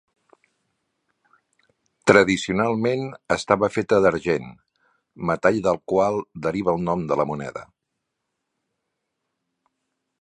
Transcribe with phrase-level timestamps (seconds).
[2.11, 3.03] Tradicionalment
[3.35, 4.49] estava feta d'argent,
[5.31, 7.65] metall del qual deriva el nom de la moneda.